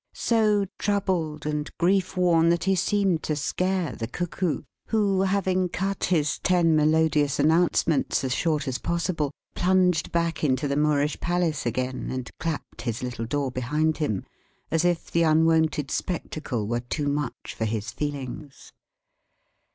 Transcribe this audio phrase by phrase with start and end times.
[0.15, 6.05] So troubled and grief worn, that he seemed to scare the Cuckoo, who, having cut
[6.05, 12.09] his ten melodious announcements as short as possible, plunged back into the Moorish Palace again,
[12.09, 14.25] and clapped his little door behind him,
[14.71, 18.73] as if the unwonted spectacle were too much for his feelings.